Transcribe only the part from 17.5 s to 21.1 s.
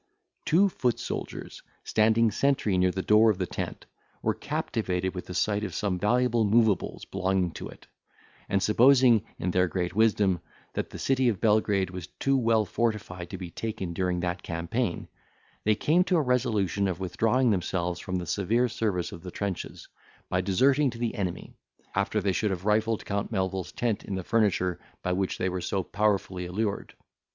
themselves from the severe service of the trenches, by deserting to